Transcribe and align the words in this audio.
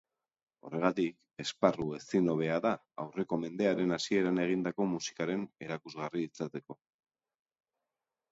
Horregatik, 0.67 1.15
esparru 1.43 1.83
ezin 1.97 2.29
hobea 2.31 2.55
da 2.65 2.71
aurreko 3.03 3.37
mendearen 3.43 3.93
hasieran 3.97 4.43
egindako 4.45 4.87
musikaren 4.95 5.43
erakusgarri 5.67 6.25
izateko. 6.31 6.79